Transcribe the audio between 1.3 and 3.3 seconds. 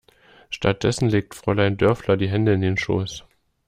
Fräulein Dörfler die Hände in den Schoß.